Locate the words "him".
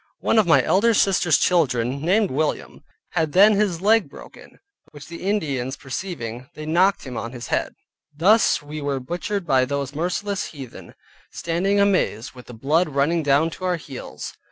7.03-7.17